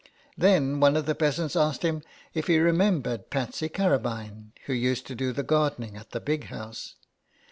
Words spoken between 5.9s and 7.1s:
at the Big House.